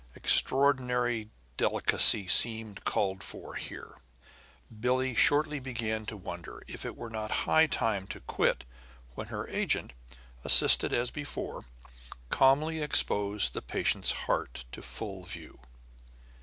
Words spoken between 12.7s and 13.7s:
exposed the